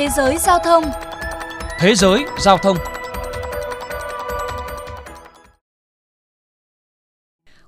Thế 0.00 0.08
giới 0.08 0.38
giao 0.38 0.58
thông 0.58 0.84
Thế 1.78 1.94
giới 1.94 2.24
giao 2.38 2.58
thông 2.58 2.76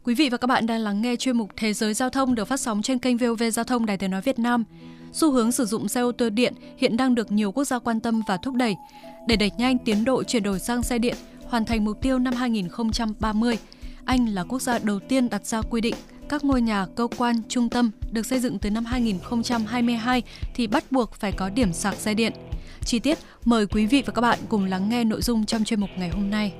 Quý 0.05 0.15
vị 0.15 0.29
và 0.29 0.37
các 0.37 0.47
bạn 0.47 0.67
đang 0.67 0.81
lắng 0.81 1.03
nghe 1.03 1.17
chuyên 1.17 1.37
mục 1.37 1.51
Thế 1.57 1.73
giới 1.73 1.95
giao 1.95 2.11
thông 2.11 2.35
được 2.35 2.45
phát 2.45 2.61
sóng 2.61 2.83
trên 2.83 2.99
kênh 2.99 3.17
VOV 3.17 3.43
Giao 3.53 3.65
thông 3.65 3.87
Đài 3.87 3.97
Tiếng 3.97 4.11
nói 4.11 4.21
Việt 4.21 4.39
Nam. 4.39 4.65
Xu 5.13 5.33
hướng 5.33 5.53
sử 5.53 5.65
dụng 5.65 5.89
xe 5.89 6.01
ô 6.01 6.13
tô 6.13 6.31
điện 6.31 6.55
hiện 6.77 6.97
đang 6.97 7.15
được 7.15 7.33
nhiều 7.33 7.53
quốc 7.53 7.65
gia 7.65 7.79
quan 7.79 8.01
tâm 8.01 8.23
và 8.29 8.37
thúc 8.37 8.55
đẩy. 8.55 8.77
Để 9.29 9.37
đẩy 9.37 9.51
nhanh 9.59 9.79
tiến 9.79 10.05
độ 10.05 10.23
chuyển 10.23 10.43
đổi 10.43 10.59
sang 10.59 10.83
xe 10.83 10.99
điện, 10.99 11.17
hoàn 11.45 11.65
thành 11.65 11.85
mục 11.85 12.03
tiêu 12.03 12.19
năm 12.19 12.35
2030, 12.35 13.59
Anh 14.05 14.27
là 14.27 14.45
quốc 14.45 14.63
gia 14.63 14.79
đầu 14.79 14.99
tiên 15.01 15.29
đặt 15.29 15.47
ra 15.47 15.63
quy 15.71 15.81
định 15.81 15.95
các 16.33 16.45
ngôi 16.45 16.63
nhà, 16.63 16.87
cơ 16.97 17.09
quan, 17.17 17.37
trung 17.49 17.69
tâm 17.69 17.91
được 18.13 18.27
xây 18.27 18.41
dựng 18.41 18.59
từ 18.59 18.71
năm 18.71 18.85
2022 18.85 20.23
thì 20.55 20.67
bắt 20.67 20.93
buộc 20.93 21.15
phải 21.15 21.33
có 21.33 21.49
điểm 21.49 21.73
sạc 21.73 21.95
xe 21.95 22.15
điện. 22.15 22.33
Chi 22.85 22.99
tiết, 22.99 23.19
mời 23.45 23.67
quý 23.67 23.87
vị 23.87 24.03
và 24.07 24.13
các 24.13 24.21
bạn 24.21 24.39
cùng 24.49 24.65
lắng 24.65 24.89
nghe 24.89 25.05
nội 25.05 25.23
dung 25.23 25.47
trong 25.47 25.65
chuyên 25.65 25.81
mục 25.81 25.91
ngày 25.97 26.09
hôm 26.09 26.31
nay. 26.31 26.53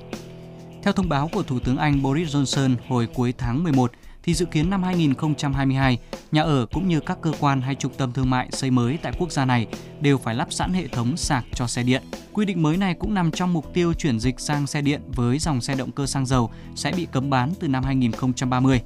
Theo 0.83 0.93
thông 0.93 1.09
báo 1.09 1.29
của 1.33 1.43
Thủ 1.43 1.59
tướng 1.59 1.77
Anh 1.77 2.01
Boris 2.01 2.35
Johnson 2.35 2.75
hồi 2.87 3.07
cuối 3.13 3.33
tháng 3.37 3.63
11, 3.63 3.91
thì 4.23 4.33
dự 4.33 4.45
kiến 4.45 4.69
năm 4.69 4.83
2022, 4.83 5.99
nhà 6.31 6.41
ở 6.41 6.65
cũng 6.65 6.87
như 6.87 6.99
các 6.99 7.17
cơ 7.21 7.31
quan 7.39 7.61
hay 7.61 7.75
trung 7.75 7.93
tâm 7.97 8.13
thương 8.13 8.29
mại 8.29 8.47
xây 8.51 8.71
mới 8.71 8.97
tại 9.01 9.13
quốc 9.19 9.31
gia 9.31 9.45
này 9.45 9.67
đều 10.01 10.17
phải 10.17 10.35
lắp 10.35 10.53
sẵn 10.53 10.73
hệ 10.73 10.87
thống 10.87 11.17
sạc 11.17 11.45
cho 11.53 11.67
xe 11.67 11.83
điện. 11.83 12.01
Quy 12.33 12.45
định 12.45 12.61
mới 12.61 12.77
này 12.77 12.93
cũng 12.93 13.13
nằm 13.13 13.31
trong 13.31 13.53
mục 13.53 13.73
tiêu 13.73 13.93
chuyển 13.93 14.19
dịch 14.19 14.39
sang 14.39 14.67
xe 14.67 14.81
điện 14.81 15.01
với 15.15 15.39
dòng 15.39 15.61
xe 15.61 15.75
động 15.75 15.91
cơ 15.91 16.05
xăng 16.05 16.25
dầu 16.25 16.51
sẽ 16.75 16.91
bị 16.91 17.07
cấm 17.11 17.29
bán 17.29 17.53
từ 17.59 17.67
năm 17.67 17.83
2030. 17.83 18.81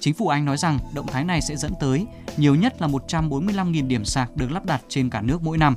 Chính 0.00 0.14
phủ 0.14 0.28
Anh 0.28 0.44
nói 0.44 0.56
rằng 0.56 0.78
động 0.94 1.06
thái 1.06 1.24
này 1.24 1.40
sẽ 1.40 1.56
dẫn 1.56 1.72
tới 1.80 2.06
nhiều 2.36 2.54
nhất 2.54 2.80
là 2.80 2.88
145.000 2.88 3.88
điểm 3.88 4.04
sạc 4.04 4.36
được 4.36 4.50
lắp 4.50 4.64
đặt 4.64 4.82
trên 4.88 5.10
cả 5.10 5.22
nước 5.22 5.42
mỗi 5.42 5.58
năm. 5.58 5.74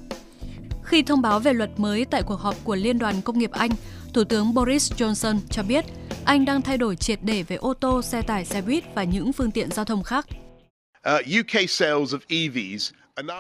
Khi 0.84 1.04
thông 1.04 1.22
báo 1.22 1.40
về 1.40 1.54
luật 1.54 1.70
mới 1.78 2.06
tại 2.06 2.24
cuộc 2.24 2.40
họp 2.40 2.56
của 2.64 2.76
Liên 2.76 3.00
đoàn 3.00 3.22
Công 3.22 3.40
nghiệp 3.40 3.52
Anh, 3.52 3.72
Thủ 4.14 4.24
tướng 4.24 4.54
Boris 4.54 4.94
Johnson 4.94 5.40
cho 5.50 5.64
biết 5.64 5.86
Anh 6.26 6.46
đang 6.46 6.62
thay 6.62 6.78
đổi 6.78 6.96
triệt 6.96 7.20
để 7.22 7.44
về 7.44 7.56
ô 7.56 7.74
tô, 7.74 8.02
xe 8.02 8.22
tải, 8.22 8.46
xe 8.46 8.62
buýt 8.62 8.84
và 8.96 9.04
những 9.04 9.34
phương 9.34 9.52
tiện 9.52 9.72
giao 9.72 9.86
thông 9.86 10.04
khác. 10.04 10.26
Uh, 11.10 11.26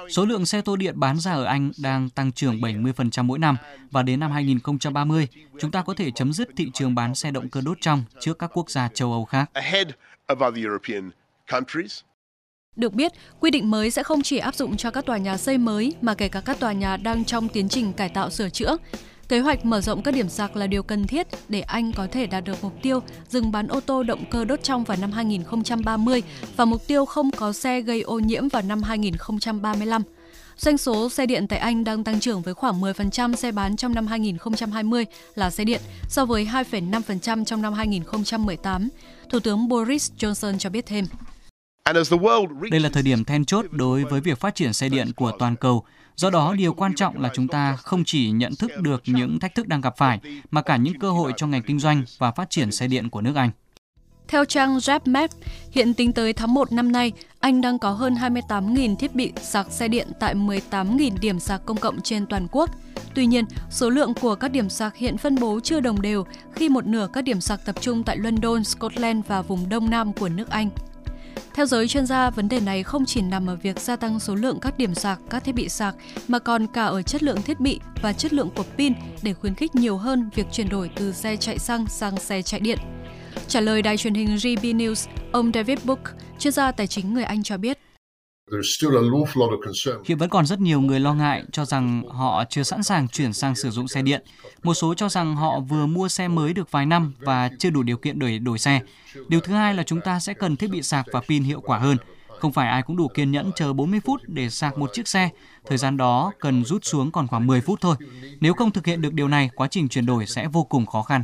Số 0.09 0.25
lượng 0.25 0.45
xe 0.45 0.61
tô 0.61 0.75
điện 0.75 0.99
bán 0.99 1.19
ra 1.19 1.31
ở 1.31 1.43
Anh 1.43 1.71
đang 1.77 2.09
tăng 2.09 2.31
trưởng 2.31 2.59
70% 2.59 3.23
mỗi 3.23 3.39
năm 3.39 3.57
và 3.91 4.03
đến 4.03 4.19
năm 4.19 4.31
2030, 4.31 5.27
chúng 5.59 5.71
ta 5.71 5.81
có 5.81 5.93
thể 5.93 6.11
chấm 6.11 6.33
dứt 6.33 6.49
thị 6.57 6.71
trường 6.73 6.95
bán 6.95 7.15
xe 7.15 7.31
động 7.31 7.49
cơ 7.49 7.61
đốt 7.61 7.77
trong 7.81 8.03
trước 8.19 8.39
các 8.39 8.51
quốc 8.53 8.69
gia 8.69 8.87
châu 8.87 9.11
Âu 9.11 9.25
khác. 9.25 9.51
Được 12.75 12.93
biết, 12.93 13.11
quy 13.39 13.51
định 13.51 13.71
mới 13.71 13.91
sẽ 13.91 14.03
không 14.03 14.21
chỉ 14.21 14.37
áp 14.37 14.55
dụng 14.55 14.77
cho 14.77 14.91
các 14.91 15.05
tòa 15.05 15.17
nhà 15.17 15.37
xây 15.37 15.57
mới 15.57 15.95
mà 16.01 16.13
kể 16.13 16.27
cả 16.27 16.41
các 16.41 16.59
tòa 16.59 16.71
nhà 16.71 16.97
đang 16.97 17.25
trong 17.25 17.49
tiến 17.49 17.69
trình 17.69 17.93
cải 17.93 18.09
tạo 18.09 18.29
sửa 18.29 18.49
chữa. 18.49 18.77
Kế 19.31 19.39
hoạch 19.39 19.65
mở 19.65 19.81
rộng 19.81 20.01
các 20.01 20.13
điểm 20.13 20.29
sạc 20.29 20.55
là 20.55 20.67
điều 20.67 20.83
cần 20.83 21.07
thiết 21.07 21.27
để 21.49 21.61
Anh 21.61 21.91
có 21.91 22.07
thể 22.11 22.27
đạt 22.27 22.43
được 22.43 22.63
mục 22.63 22.73
tiêu 22.81 22.99
dừng 23.29 23.51
bán 23.51 23.67
ô 23.67 23.79
tô 23.79 24.03
động 24.03 24.23
cơ 24.31 24.45
đốt 24.45 24.63
trong 24.63 24.83
vào 24.83 24.97
năm 25.01 25.11
2030 25.11 26.23
và 26.55 26.65
mục 26.65 26.87
tiêu 26.87 27.05
không 27.05 27.31
có 27.31 27.53
xe 27.53 27.81
gây 27.81 28.01
ô 28.01 28.19
nhiễm 28.19 28.47
vào 28.47 28.61
năm 28.61 28.83
2035. 28.83 30.01
Doanh 30.57 30.77
số 30.77 31.09
xe 31.09 31.25
điện 31.25 31.47
tại 31.47 31.59
Anh 31.59 31.83
đang 31.83 32.03
tăng 32.03 32.19
trưởng 32.19 32.41
với 32.41 32.53
khoảng 32.53 32.81
10% 32.81 33.35
xe 33.35 33.51
bán 33.51 33.75
trong 33.75 33.93
năm 33.93 34.07
2020 34.07 35.05
là 35.35 35.49
xe 35.49 35.63
điện 35.63 35.81
so 36.09 36.25
với 36.25 36.45
2,5% 36.45 37.45
trong 37.45 37.61
năm 37.61 37.73
2018. 37.73 38.89
Thủ 39.29 39.39
tướng 39.39 39.67
Boris 39.67 40.11
Johnson 40.19 40.57
cho 40.57 40.69
biết 40.69 40.85
thêm. 40.85 41.05
Đây 42.71 42.79
là 42.79 42.89
thời 42.89 43.03
điểm 43.03 43.23
then 43.23 43.45
chốt 43.45 43.65
đối 43.71 44.03
với 44.03 44.21
việc 44.21 44.39
phát 44.39 44.55
triển 44.55 44.73
xe 44.73 44.89
điện 44.89 45.11
của 45.15 45.31
toàn 45.39 45.55
cầu. 45.55 45.83
Do 46.15 46.29
đó, 46.29 46.53
điều 46.57 46.73
quan 46.73 46.95
trọng 46.95 47.21
là 47.21 47.29
chúng 47.33 47.47
ta 47.47 47.75
không 47.75 48.03
chỉ 48.05 48.31
nhận 48.31 48.55
thức 48.55 48.71
được 48.77 49.01
những 49.05 49.39
thách 49.39 49.55
thức 49.55 49.67
đang 49.67 49.81
gặp 49.81 49.97
phải, 49.97 50.19
mà 50.51 50.61
cả 50.61 50.77
những 50.77 50.99
cơ 50.99 51.11
hội 51.11 51.33
cho 51.37 51.47
ngành 51.47 51.61
kinh 51.61 51.79
doanh 51.79 52.03
và 52.17 52.31
phát 52.31 52.49
triển 52.49 52.71
xe 52.71 52.87
điện 52.87 53.09
của 53.09 53.21
nước 53.21 53.35
Anh. 53.35 53.51
Theo 54.27 54.45
trang 54.45 54.77
JetMap, 54.77 55.27
hiện 55.71 55.93
tính 55.93 56.13
tới 56.13 56.33
tháng 56.33 56.53
1 56.53 56.71
năm 56.71 56.91
nay, 56.91 57.11
Anh 57.39 57.61
đang 57.61 57.79
có 57.79 57.91
hơn 57.91 58.15
28.000 58.15 58.95
thiết 58.95 59.15
bị 59.15 59.31
sạc 59.41 59.71
xe 59.71 59.87
điện 59.87 60.07
tại 60.19 60.35
18.000 60.35 61.11
điểm 61.21 61.39
sạc 61.39 61.61
công 61.65 61.77
cộng 61.77 62.01
trên 62.01 62.25
toàn 62.25 62.47
quốc. 62.51 62.69
Tuy 63.15 63.25
nhiên, 63.25 63.45
số 63.69 63.89
lượng 63.89 64.13
của 64.21 64.35
các 64.35 64.51
điểm 64.51 64.69
sạc 64.69 64.95
hiện 64.95 65.17
phân 65.17 65.35
bố 65.39 65.59
chưa 65.59 65.79
đồng 65.79 66.01
đều 66.01 66.25
khi 66.55 66.69
một 66.69 66.85
nửa 66.85 67.07
các 67.13 67.21
điểm 67.21 67.41
sạc 67.41 67.65
tập 67.65 67.75
trung 67.81 68.03
tại 68.03 68.17
London, 68.17 68.63
Scotland 68.63 69.25
và 69.27 69.41
vùng 69.41 69.69
đông 69.69 69.89
nam 69.89 70.13
của 70.13 70.29
nước 70.29 70.49
Anh. 70.49 70.69
Theo 71.53 71.65
giới 71.65 71.87
chuyên 71.87 72.05
gia, 72.05 72.29
vấn 72.29 72.49
đề 72.49 72.59
này 72.59 72.83
không 72.83 73.05
chỉ 73.05 73.21
nằm 73.21 73.47
ở 73.47 73.55
việc 73.55 73.79
gia 73.79 73.95
tăng 73.95 74.19
số 74.19 74.35
lượng 74.35 74.59
các 74.59 74.77
điểm 74.77 74.95
sạc, 74.95 75.19
các 75.29 75.43
thiết 75.43 75.55
bị 75.55 75.69
sạc, 75.69 75.95
mà 76.27 76.39
còn 76.39 76.67
cả 76.67 76.85
ở 76.85 77.01
chất 77.01 77.23
lượng 77.23 77.41
thiết 77.41 77.59
bị 77.59 77.79
và 78.01 78.13
chất 78.13 78.33
lượng 78.33 78.49
của 78.55 78.63
pin 78.77 78.93
để 79.21 79.33
khuyến 79.33 79.55
khích 79.55 79.75
nhiều 79.75 79.97
hơn 79.97 80.29
việc 80.35 80.47
chuyển 80.51 80.69
đổi 80.69 80.89
từ 80.95 81.11
xe 81.11 81.35
chạy 81.35 81.59
xăng 81.59 81.85
sang 81.87 82.17
xe 82.17 82.41
chạy 82.41 82.59
điện. 82.59 82.77
Trả 83.47 83.59
lời 83.59 83.81
đài 83.81 83.97
truyền 83.97 84.13
hình 84.13 84.27
GB 84.27 84.65
News, 84.65 85.07
ông 85.31 85.51
David 85.53 85.79
Book, 85.83 85.99
chuyên 86.39 86.53
gia 86.53 86.71
tài 86.71 86.87
chính 86.87 87.13
người 87.13 87.23
Anh 87.23 87.43
cho 87.43 87.57
biết. 87.57 87.79
Hiện 90.05 90.17
vẫn 90.17 90.29
còn 90.29 90.45
rất 90.45 90.59
nhiều 90.59 90.81
người 90.81 90.99
lo 90.99 91.13
ngại 91.13 91.43
cho 91.51 91.65
rằng 91.65 92.03
họ 92.09 92.43
chưa 92.49 92.63
sẵn 92.63 92.83
sàng 92.83 93.07
chuyển 93.07 93.33
sang 93.33 93.55
sử 93.55 93.69
dụng 93.69 93.87
xe 93.87 94.01
điện. 94.01 94.23
Một 94.63 94.73
số 94.73 94.93
cho 94.93 95.09
rằng 95.09 95.35
họ 95.35 95.59
vừa 95.59 95.85
mua 95.85 96.07
xe 96.07 96.27
mới 96.27 96.53
được 96.53 96.71
vài 96.71 96.85
năm 96.85 97.13
và 97.19 97.49
chưa 97.59 97.69
đủ 97.69 97.83
điều 97.83 97.97
kiện 97.97 98.19
để 98.19 98.39
đổi 98.39 98.59
xe. 98.59 98.81
Điều 99.27 99.39
thứ 99.39 99.53
hai 99.53 99.73
là 99.73 99.83
chúng 99.83 100.01
ta 100.01 100.19
sẽ 100.19 100.33
cần 100.33 100.55
thiết 100.55 100.69
bị 100.69 100.81
sạc 100.81 101.05
và 101.11 101.21
pin 101.21 101.43
hiệu 101.43 101.61
quả 101.61 101.77
hơn. 101.77 101.97
Không 102.39 102.51
phải 102.51 102.67
ai 102.67 102.81
cũng 102.81 102.97
đủ 102.97 103.07
kiên 103.07 103.31
nhẫn 103.31 103.51
chờ 103.55 103.73
40 103.73 103.99
phút 104.05 104.21
để 104.27 104.49
sạc 104.49 104.77
một 104.77 104.89
chiếc 104.93 105.07
xe. 105.07 105.29
Thời 105.65 105.77
gian 105.77 105.97
đó 105.97 106.31
cần 106.39 106.65
rút 106.65 106.85
xuống 106.85 107.11
còn 107.11 107.27
khoảng 107.27 107.47
10 107.47 107.61
phút 107.61 107.81
thôi. 107.81 107.95
Nếu 108.39 108.53
không 108.53 108.71
thực 108.71 108.85
hiện 108.85 109.01
được 109.01 109.13
điều 109.13 109.27
này, 109.27 109.49
quá 109.55 109.67
trình 109.67 109.89
chuyển 109.89 110.05
đổi 110.05 110.25
sẽ 110.25 110.47
vô 110.47 110.63
cùng 110.63 110.85
khó 110.85 111.01
khăn. 111.01 111.23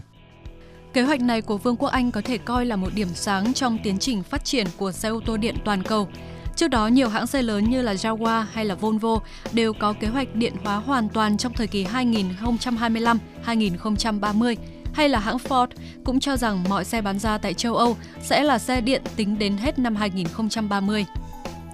Kế 0.94 1.02
hoạch 1.02 1.22
này 1.22 1.42
của 1.42 1.58
Vương 1.58 1.76
quốc 1.76 1.90
Anh 1.90 2.12
có 2.12 2.22
thể 2.22 2.38
coi 2.38 2.66
là 2.66 2.76
một 2.76 2.90
điểm 2.96 3.08
sáng 3.14 3.54
trong 3.54 3.78
tiến 3.84 4.00
trình 4.00 4.24
phát 4.24 4.46
triển 4.46 4.68
của 4.78 4.92
xe 4.92 5.10
ô 5.10 5.20
tô 5.26 5.38
điện 5.38 5.56
toàn 5.66 5.84
cầu. 5.84 6.08
Trước 6.58 6.68
đó, 6.68 6.88
nhiều 6.88 7.10
hãng 7.10 7.28
xe 7.28 7.42
lớn 7.42 7.70
như 7.70 7.82
là 7.82 7.94
Jaguar 7.94 8.46
hay 8.54 8.66
là 8.66 8.76
Volvo 8.76 9.20
đều 9.54 9.74
có 9.74 9.94
kế 9.94 10.08
hoạch 10.08 10.36
điện 10.36 10.54
hóa 10.64 10.76
hoàn 10.76 11.10
toàn 11.10 11.38
trong 11.38 11.54
thời 11.54 11.68
kỳ 11.68 11.86
2025-2030 11.86 14.56
hay 14.94 15.10
là 15.10 15.20
hãng 15.20 15.38
Ford 15.38 15.68
cũng 16.04 16.20
cho 16.20 16.38
rằng 16.38 16.64
mọi 16.70 16.86
xe 16.86 17.02
bán 17.02 17.20
ra 17.20 17.38
tại 17.38 17.54
châu 17.54 17.76
Âu 17.76 17.98
sẽ 18.22 18.44
là 18.44 18.60
xe 18.60 18.82
điện 18.82 19.02
tính 19.16 19.40
đến 19.40 19.58
hết 19.58 19.80
năm 19.80 19.96
2030. 19.96 21.06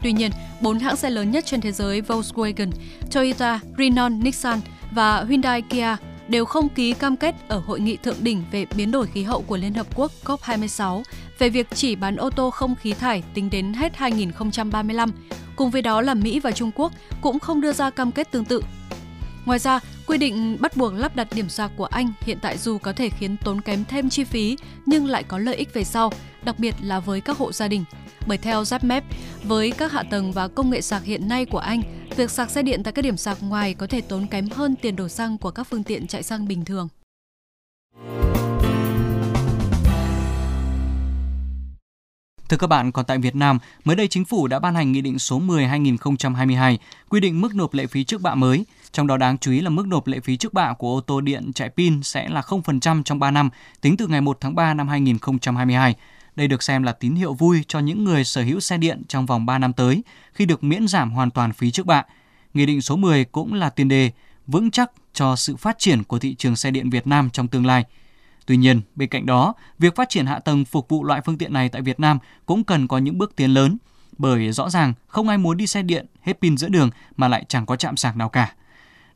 Tuy 0.01 0.11
nhiên, 0.11 0.31
bốn 0.61 0.79
hãng 0.79 0.95
xe 0.95 1.09
lớn 1.09 1.31
nhất 1.31 1.45
trên 1.45 1.61
thế 1.61 1.71
giới 1.71 2.01
Volkswagen, 2.01 2.71
Toyota, 3.11 3.59
Renault, 3.77 4.23
Nissan 4.23 4.59
và 4.91 5.25
Hyundai 5.29 5.61
Kia 5.61 5.95
đều 6.27 6.45
không 6.45 6.69
ký 6.69 6.93
cam 6.93 7.17
kết 7.17 7.35
ở 7.47 7.59
hội 7.59 7.79
nghị 7.79 7.97
thượng 7.97 8.23
đỉnh 8.23 8.43
về 8.51 8.65
biến 8.75 8.91
đổi 8.91 9.07
khí 9.07 9.23
hậu 9.23 9.41
của 9.41 9.57
Liên 9.57 9.73
Hợp 9.73 9.87
Quốc 9.95 10.11
COP26 10.25 11.03
về 11.39 11.49
việc 11.49 11.67
chỉ 11.73 11.95
bán 11.95 12.15
ô 12.15 12.29
tô 12.29 12.49
không 12.49 12.75
khí 12.75 12.93
thải 12.93 13.23
tính 13.33 13.49
đến 13.49 13.73
hết 13.73 13.95
2035. 13.95 15.11
Cùng 15.55 15.69
với 15.69 15.81
đó 15.81 16.01
là 16.01 16.13
Mỹ 16.13 16.39
và 16.39 16.51
Trung 16.51 16.71
Quốc 16.75 16.91
cũng 17.21 17.39
không 17.39 17.61
đưa 17.61 17.73
ra 17.73 17.89
cam 17.89 18.11
kết 18.11 18.31
tương 18.31 18.45
tự. 18.45 18.61
Ngoài 19.45 19.59
ra, 19.59 19.79
quy 20.07 20.17
định 20.17 20.57
bắt 20.59 20.77
buộc 20.77 20.93
lắp 20.93 21.15
đặt 21.15 21.27
điểm 21.33 21.49
sạc 21.49 21.71
của 21.77 21.85
Anh 21.85 22.13
hiện 22.21 22.37
tại 22.41 22.57
dù 22.57 22.77
có 22.77 22.93
thể 22.93 23.09
khiến 23.09 23.37
tốn 23.37 23.61
kém 23.61 23.85
thêm 23.85 24.09
chi 24.09 24.23
phí 24.23 24.57
nhưng 24.85 25.05
lại 25.05 25.23
có 25.23 25.37
lợi 25.37 25.55
ích 25.55 25.73
về 25.73 25.83
sau, 25.83 26.11
đặc 26.43 26.59
biệt 26.59 26.75
là 26.81 26.99
với 26.99 27.21
các 27.21 27.37
hộ 27.37 27.51
gia 27.51 27.67
đình. 27.67 27.83
Bởi 28.27 28.37
theo 28.37 28.63
Zapmap, 28.63 29.01
với 29.43 29.71
các 29.71 29.91
hạ 29.91 30.03
tầng 30.03 30.31
và 30.31 30.47
công 30.47 30.69
nghệ 30.69 30.81
sạc 30.81 31.03
hiện 31.03 31.27
nay 31.27 31.45
của 31.45 31.57
Anh, 31.57 31.81
việc 32.13 32.31
sạc 32.31 32.49
xe 32.49 32.63
điện 32.63 32.83
tại 32.83 32.93
các 32.93 33.01
điểm 33.01 33.17
sạc 33.17 33.37
ngoài 33.41 33.73
có 33.73 33.87
thể 33.87 34.01
tốn 34.01 34.27
kém 34.27 34.49
hơn 34.49 34.75
tiền 34.75 34.95
đổ 34.95 35.07
xăng 35.07 35.37
của 35.37 35.51
các 35.51 35.67
phương 35.69 35.83
tiện 35.83 36.07
chạy 36.07 36.23
xăng 36.23 36.47
bình 36.47 36.65
thường. 36.65 36.87
Thưa 42.49 42.57
các 42.57 42.67
bạn, 42.67 42.91
còn 42.91 43.05
tại 43.05 43.17
Việt 43.17 43.35
Nam, 43.35 43.59
mới 43.83 43.95
đây 43.95 44.07
chính 44.07 44.25
phủ 44.25 44.47
đã 44.47 44.59
ban 44.59 44.75
hành 44.75 44.91
Nghị 44.91 45.01
định 45.01 45.19
số 45.19 45.39
10-2022 45.39 46.77
quy 47.09 47.19
định 47.19 47.41
mức 47.41 47.55
nộp 47.55 47.73
lệ 47.73 47.87
phí 47.87 48.03
trước 48.03 48.21
bạ 48.21 48.35
mới. 48.35 48.65
Trong 48.91 49.07
đó 49.07 49.17
đáng 49.17 49.37
chú 49.37 49.51
ý 49.51 49.61
là 49.61 49.69
mức 49.69 49.87
nộp 49.87 50.07
lệ 50.07 50.19
phí 50.19 50.37
trước 50.37 50.53
bạ 50.53 50.73
của 50.73 50.95
ô 50.95 51.01
tô 51.01 51.21
điện 51.21 51.53
chạy 51.53 51.69
pin 51.69 52.03
sẽ 52.03 52.29
là 52.29 52.41
0% 52.41 53.03
trong 53.03 53.19
3 53.19 53.31
năm, 53.31 53.49
tính 53.81 53.97
từ 53.97 54.07
ngày 54.07 54.21
1 54.21 54.37
tháng 54.41 54.55
3 54.55 54.73
năm 54.73 54.87
2022. 54.87 55.95
Đây 56.35 56.47
được 56.47 56.63
xem 56.63 56.83
là 56.83 56.91
tín 56.91 57.15
hiệu 57.15 57.33
vui 57.33 57.63
cho 57.67 57.79
những 57.79 58.03
người 58.03 58.23
sở 58.23 58.41
hữu 58.43 58.59
xe 58.59 58.77
điện 58.77 59.01
trong 59.07 59.25
vòng 59.25 59.45
3 59.45 59.57
năm 59.59 59.73
tới 59.73 60.03
khi 60.33 60.45
được 60.45 60.63
miễn 60.63 60.87
giảm 60.87 61.11
hoàn 61.11 61.31
toàn 61.31 61.53
phí 61.53 61.71
trước 61.71 61.85
bạ. 61.85 62.03
Nghị 62.53 62.65
định 62.65 62.81
số 62.81 62.95
10 62.95 63.25
cũng 63.25 63.53
là 63.53 63.69
tiền 63.69 63.87
đề 63.87 64.11
vững 64.47 64.71
chắc 64.71 64.91
cho 65.13 65.35
sự 65.35 65.55
phát 65.55 65.79
triển 65.79 66.03
của 66.03 66.19
thị 66.19 66.35
trường 66.35 66.55
xe 66.55 66.71
điện 66.71 66.89
Việt 66.89 67.07
Nam 67.07 67.29
trong 67.29 67.47
tương 67.47 67.65
lai. 67.65 67.85
Tuy 68.45 68.57
nhiên, 68.57 68.81
bên 68.95 69.09
cạnh 69.09 69.25
đó, 69.25 69.53
việc 69.79 69.95
phát 69.95 70.09
triển 70.09 70.25
hạ 70.25 70.39
tầng 70.39 70.65
phục 70.65 70.89
vụ 70.89 71.03
loại 71.03 71.21
phương 71.25 71.37
tiện 71.37 71.53
này 71.53 71.69
tại 71.69 71.81
Việt 71.81 71.99
Nam 71.99 72.19
cũng 72.45 72.63
cần 72.63 72.87
có 72.87 72.97
những 72.97 73.17
bước 73.17 73.35
tiến 73.35 73.53
lớn, 73.53 73.77
bởi 74.17 74.51
rõ 74.51 74.69
ràng 74.69 74.93
không 75.07 75.27
ai 75.27 75.37
muốn 75.37 75.57
đi 75.57 75.67
xe 75.67 75.81
điện 75.81 76.05
hết 76.21 76.37
pin 76.41 76.57
giữa 76.57 76.69
đường 76.69 76.89
mà 77.15 77.27
lại 77.27 77.45
chẳng 77.47 77.65
có 77.65 77.75
chạm 77.75 77.97
sạc 77.97 78.17
nào 78.17 78.29
cả. 78.29 78.53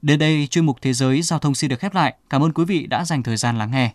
Đến 0.01 0.19
đây, 0.19 0.47
chuyên 0.47 0.65
mục 0.65 0.77
Thế 0.81 0.93
giới 0.93 1.21
Giao 1.21 1.39
thông 1.39 1.55
xin 1.55 1.69
được 1.69 1.79
khép 1.79 1.95
lại. 1.95 2.15
Cảm 2.29 2.43
ơn 2.43 2.53
quý 2.53 2.65
vị 2.65 2.87
đã 2.87 3.05
dành 3.05 3.23
thời 3.23 3.37
gian 3.37 3.57
lắng 3.57 3.71
nghe. 3.71 3.91